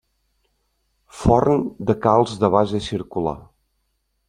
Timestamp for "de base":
2.45-2.83